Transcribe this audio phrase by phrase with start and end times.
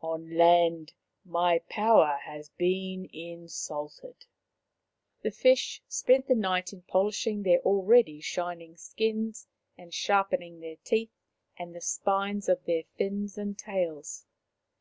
[0.00, 0.92] On land
[1.24, 4.26] my power has been insulted."
[5.22, 9.46] The fish spent the night in polishing their already shining skins
[9.78, 11.14] and sharpening their teeth
[11.56, 14.26] and the spines of their fins and tails.